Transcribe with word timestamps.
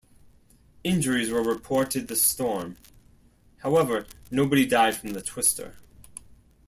Injuries 0.83 1.29
were 1.29 1.43
reported 1.43 1.99
with 2.01 2.09
this 2.09 2.23
storm; 2.23 2.75
however, 3.59 4.07
nobody 4.31 4.65
died 4.65 4.95
from 4.95 5.11
the 5.13 5.21
twister. 5.21 5.75